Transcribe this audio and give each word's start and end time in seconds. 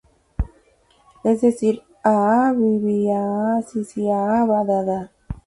Es 1.31 1.37
decir, 1.45 1.75
aa-bbba, 2.13 3.19
aa-ccca, 3.19 4.19
aa-ddda. 4.55 4.99